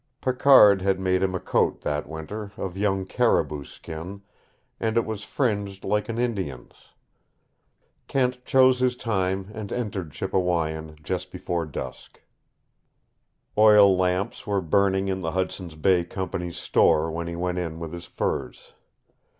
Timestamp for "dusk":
11.67-12.19